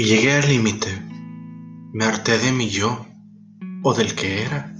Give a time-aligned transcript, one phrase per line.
[0.00, 0.88] Y llegué al límite.
[1.92, 3.06] Me harté de mi yo,
[3.82, 4.74] o del que era,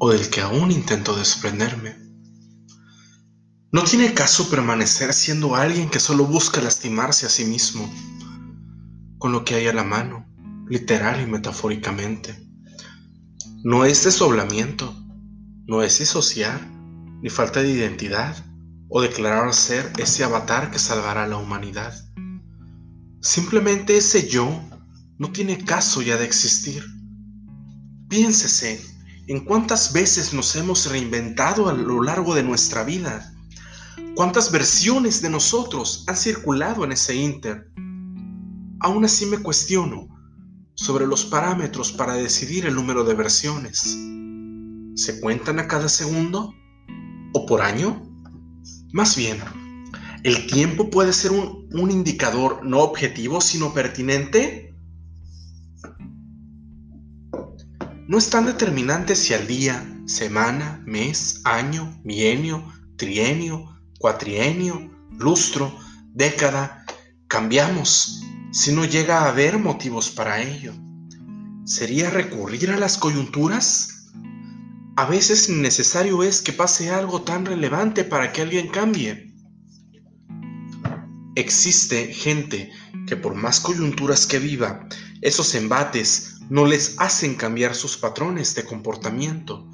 [0.00, 1.94] o del que aún intento desprenderme.
[3.70, 7.88] No tiene caso permanecer siendo alguien que solo busca lastimarse a sí mismo,
[9.18, 10.26] con lo que hay a la mano,
[10.68, 12.36] literal y metafóricamente.
[13.62, 14.92] No es desdoblamiento,
[15.68, 16.68] no es disociar,
[17.22, 18.34] ni falta de identidad,
[18.88, 22.05] o declarar ser ese avatar que salvará a la humanidad.
[23.26, 24.48] Simplemente ese yo
[25.18, 26.84] no tiene caso ya de existir.
[28.08, 28.80] Piénsese
[29.26, 33.34] en cuántas veces nos hemos reinventado a lo largo de nuestra vida.
[34.14, 37.68] ¿Cuántas versiones de nosotros han circulado en ese inter?
[38.78, 40.06] Aún así me cuestiono
[40.76, 43.98] sobre los parámetros para decidir el número de versiones.
[44.94, 46.54] ¿Se cuentan a cada segundo?
[47.32, 48.08] ¿O por año?
[48.92, 49.42] Más bien,
[50.26, 54.74] ¿el tiempo puede ser un, indicador no objetivo sino pertinente?
[58.08, 62.64] No es tan determinante si al día, semana, mes, año, bienio,
[62.96, 65.72] trienio, cuatrienio, lustro,
[66.12, 66.84] década,
[67.28, 70.72] cambiamos si no llega a haber motivos para ello.
[71.64, 74.10] ¿Sería recurrir a las coyunturas?
[74.96, 79.25] A veces necesario es que pase algo tan relevante para que alguien cambie.
[81.36, 82.70] Existe gente
[83.06, 84.88] que por más coyunturas que viva,
[85.20, 89.70] esos embates no les hacen cambiar sus patrones de comportamiento.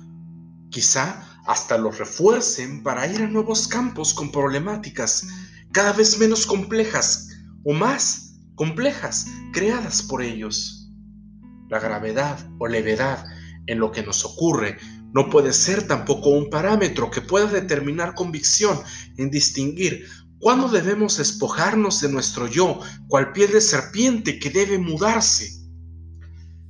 [0.70, 5.24] Quizá hasta los refuercen para ir a nuevos campos con problemáticas
[5.70, 7.28] cada vez menos complejas
[7.62, 10.90] o más complejas creadas por ellos.
[11.68, 13.24] La gravedad o levedad
[13.68, 14.78] en lo que nos ocurre
[15.12, 18.80] no puede ser tampoco un parámetro que pueda determinar convicción
[19.16, 20.08] en distinguir
[20.42, 25.52] cuándo debemos despojarnos de nuestro yo, cual piel de serpiente que debe mudarse.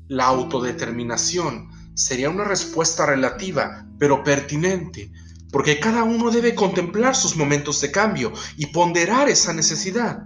[0.09, 5.11] La autodeterminación sería una respuesta relativa, pero pertinente,
[5.51, 10.23] porque cada uno debe contemplar sus momentos de cambio y ponderar esa necesidad.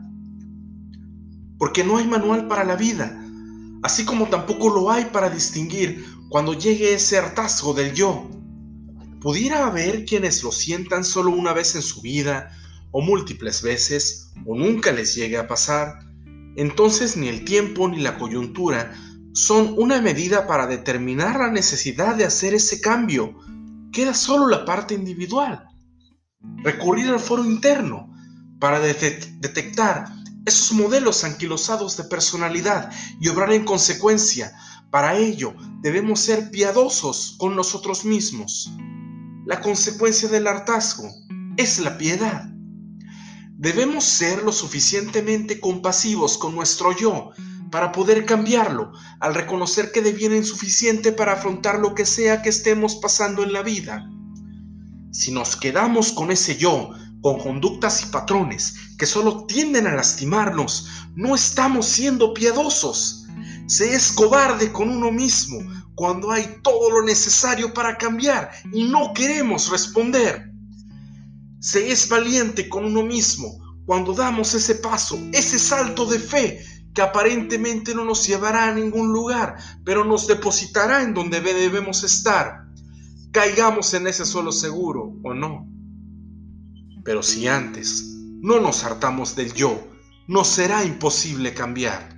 [1.57, 3.17] Porque no hay manual para la vida,
[3.85, 8.29] así como tampoco lo hay para distinguir cuando llegue ese hartazgo del yo.
[9.21, 12.51] Pudiera haber quienes lo sientan solo una vez en su vida,
[12.91, 15.99] o múltiples veces, o nunca les llegue a pasar,
[16.57, 18.95] entonces ni el tiempo ni la coyuntura
[19.33, 23.39] son una medida para determinar la necesidad de hacer ese cambio.
[23.93, 25.69] Queda solo la parte individual.
[26.63, 28.11] Recurrir al foro interno
[28.59, 30.07] para detectar
[30.47, 34.53] esos modelos anquilosados de personalidad y obrar en consecuencia.
[34.91, 38.73] Para ello debemos ser piadosos con nosotros mismos.
[39.45, 41.11] La consecuencia del hartazgo
[41.59, 42.56] es la piedad.
[43.59, 47.31] Debemos ser lo suficientemente compasivos con nuestro yo
[47.71, 52.97] para poder cambiarlo, al reconocer que deviene insuficiente para afrontar lo que sea que estemos
[52.97, 54.07] pasando en la vida.
[55.11, 56.91] Si nos quedamos con ese yo,
[57.23, 63.27] con conductas y patrones que solo tienden a lastimarnos, no estamos siendo piadosos.
[63.67, 65.59] Se es cobarde con uno mismo
[65.95, 70.53] cuando hay todo lo necesario para cambiar y no queremos responder.
[71.67, 77.03] Se es valiente con uno mismo cuando damos ese paso, ese salto de fe que
[77.03, 82.69] aparentemente no nos llevará a ningún lugar, pero nos depositará en donde debemos estar.
[83.33, 85.69] Caigamos en ese suelo seguro o no.
[87.05, 89.89] Pero si antes no nos hartamos del yo,
[90.29, 92.17] nos será imposible cambiar.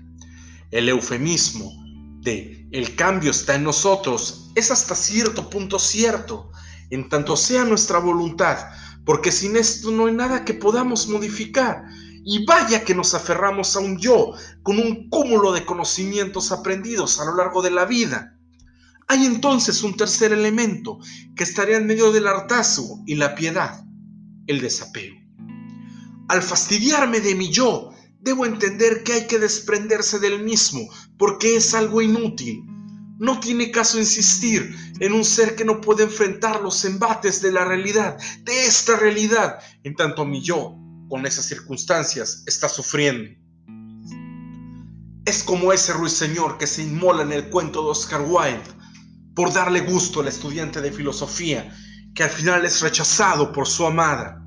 [0.71, 1.73] El eufemismo
[2.21, 6.53] de el cambio está en nosotros es hasta cierto punto cierto,
[6.91, 8.59] en tanto sea nuestra voluntad,
[9.09, 11.83] porque sin esto no hay nada que podamos modificar
[12.27, 17.25] y vaya que nos aferramos a un yo con un cúmulo de conocimientos aprendidos a
[17.25, 18.39] lo largo de la vida.
[19.07, 20.99] Hay entonces un tercer elemento
[21.35, 23.83] que estaría en medio del hartazgo y la piedad,
[24.47, 25.17] el desapego.
[26.29, 30.87] Al fastidiarme de mi yo, debo entender que hay que desprenderse del mismo
[31.17, 32.63] porque es algo inútil.
[33.19, 37.65] No tiene caso insistir en un ser que no puede enfrentar los embates de la
[37.65, 40.77] realidad, de esta realidad, en tanto mi yo
[41.09, 43.31] con esas circunstancias está sufriendo.
[45.25, 48.79] Es como ese ruiseñor que se inmola en el cuento de Oscar Wilde
[49.35, 51.73] por darle gusto al estudiante de filosofía
[52.15, 54.45] que al final es rechazado por su amada.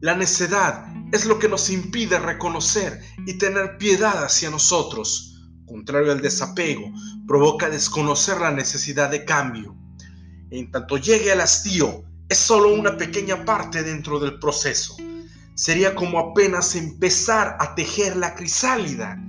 [0.00, 5.27] La necedad es lo que nos impide reconocer y tener piedad hacia nosotros.
[5.68, 6.90] Contrario al desapego,
[7.26, 9.76] provoca desconocer la necesidad de cambio.
[10.50, 14.96] En tanto llegue al hastío, es solo una pequeña parte dentro del proceso
[15.58, 19.20] sería como apenas empezar a tejer la crisálida.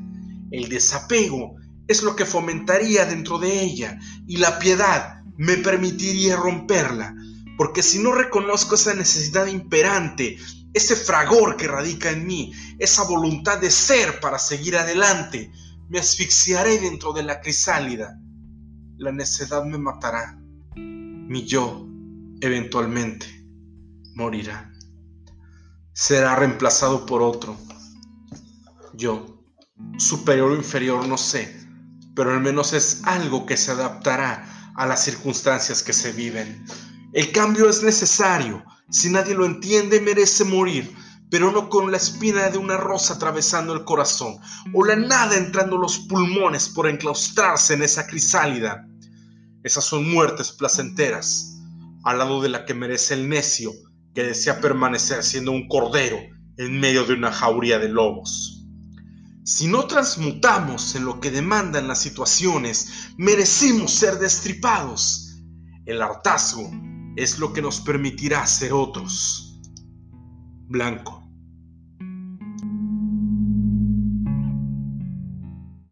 [0.51, 1.55] El desapego
[1.87, 3.97] es lo que fomentaría dentro de ella
[4.27, 7.15] y la piedad me permitiría romperla,
[7.57, 10.37] porque si no reconozco esa necesidad imperante,
[10.71, 15.51] ese fragor que radica en mí, esa voluntad de ser para seguir adelante,
[15.89, 18.19] me asfixiaré dentro de la crisálida.
[18.97, 20.39] La necedad me matará.
[20.75, 21.87] Mi yo,
[22.41, 23.25] eventualmente,
[24.15, 24.71] morirá.
[25.93, 27.57] Será reemplazado por otro.
[28.93, 29.43] Yo,
[29.97, 31.59] superior o inferior, no sé,
[32.15, 36.65] pero al menos es algo que se adaptará a las circunstancias que se viven.
[37.13, 38.63] El cambio es necesario.
[38.91, 40.95] Si nadie lo entiende, merece morir,
[41.29, 44.37] pero no con la espina de una rosa atravesando el corazón,
[44.73, 48.87] o la nada entrando los pulmones por enclaustrarse en esa crisálida.
[49.63, 51.59] Esas son muertes placenteras,
[52.03, 53.71] al lado de la que merece el necio
[54.15, 56.17] que desea permanecer siendo un cordero
[56.57, 58.65] en medio de una jauría de lobos.
[59.43, 65.37] Si no transmutamos en lo que demandan las situaciones, merecemos ser destripados.
[65.85, 66.69] El hartazgo
[67.15, 69.48] es lo que nos permitirá ser otros.
[70.69, 71.28] Blanco.